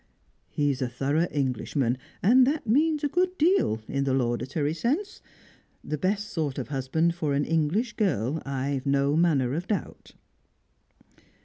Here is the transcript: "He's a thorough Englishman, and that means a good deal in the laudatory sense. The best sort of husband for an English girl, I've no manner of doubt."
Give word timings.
"He's 0.49 0.81
a 0.81 0.89
thorough 0.89 1.27
Englishman, 1.29 1.95
and 2.23 2.47
that 2.47 2.65
means 2.65 3.03
a 3.03 3.07
good 3.07 3.37
deal 3.37 3.83
in 3.87 4.03
the 4.03 4.15
laudatory 4.15 4.73
sense. 4.73 5.21
The 5.83 5.95
best 5.99 6.29
sort 6.29 6.57
of 6.57 6.69
husband 6.69 7.13
for 7.13 7.35
an 7.35 7.45
English 7.45 7.93
girl, 7.93 8.41
I've 8.43 8.87
no 8.87 9.15
manner 9.15 9.53
of 9.53 9.67
doubt." 9.67 10.13